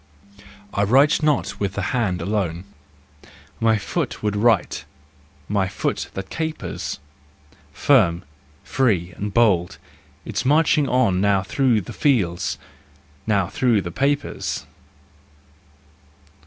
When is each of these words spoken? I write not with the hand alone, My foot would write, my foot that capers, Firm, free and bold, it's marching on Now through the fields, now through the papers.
I 0.73 0.81
write 0.83 1.21
not 1.21 1.59
with 1.59 1.73
the 1.73 1.83
hand 1.93 2.23
alone, 2.23 2.63
My 3.59 3.77
foot 3.77 4.23
would 4.23 4.35
write, 4.35 4.83
my 5.47 5.67
foot 5.67 6.09
that 6.15 6.31
capers, 6.31 6.97
Firm, 7.71 8.23
free 8.63 9.13
and 9.15 9.31
bold, 9.31 9.77
it's 10.25 10.43
marching 10.43 10.89
on 10.89 11.21
Now 11.21 11.43
through 11.43 11.81
the 11.81 11.93
fields, 11.93 12.57
now 13.27 13.45
through 13.45 13.81
the 13.83 13.91
papers. 13.91 14.65